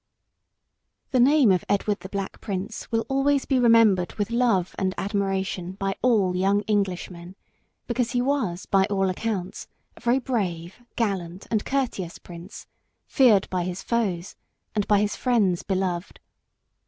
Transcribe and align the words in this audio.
]THE 1.11 1.19
name 1.19 1.51
of 1.51 1.63
Edward 1.69 1.99
the 1.99 2.09
Black 2.09 2.41
Prince 2.41 2.91
will 2.91 3.05
always 3.07 3.45
be 3.45 3.59
remembered 3.59 4.15
with 4.15 4.31
love 4.31 4.73
and 4.79 4.95
admiration 4.97 5.73
by 5.73 5.95
all 6.01 6.35
young 6.35 6.63
Englishmen, 6.67 7.35
because 7.85 8.09
he 8.13 8.19
was 8.19 8.65
by 8.65 8.85
all 8.85 9.09
accounts 9.09 9.67
a 9.95 9.99
very 10.01 10.17
brave, 10.17 10.81
gallant, 10.95 11.45
and 11.51 11.63
courteous 11.65 12.17
prince, 12.17 12.65
feared 13.05 13.47
by 13.51 13.63
his 13.63 13.83
foes 13.83 14.35
and 14.73 14.87
by 14.87 14.99
his 15.01 15.15
friends 15.15 15.61
beloved. 15.61 16.19